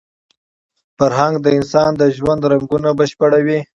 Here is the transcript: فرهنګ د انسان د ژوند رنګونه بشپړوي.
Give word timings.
فرهنګ 0.97 1.35
د 1.41 1.47
انسان 1.59 1.91
د 1.97 2.03
ژوند 2.17 2.41
رنګونه 2.51 2.89
بشپړوي. 2.99 3.59